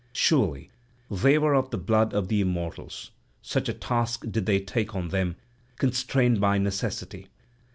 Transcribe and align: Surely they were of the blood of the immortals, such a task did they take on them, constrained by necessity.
Surely 0.13 0.71
they 1.11 1.37
were 1.37 1.53
of 1.53 1.69
the 1.69 1.77
blood 1.77 2.11
of 2.11 2.27
the 2.27 2.41
immortals, 2.41 3.11
such 3.43 3.69
a 3.69 3.73
task 3.75 4.25
did 4.31 4.47
they 4.47 4.59
take 4.59 4.95
on 4.95 5.09
them, 5.09 5.35
constrained 5.77 6.41
by 6.41 6.57
necessity. 6.57 7.27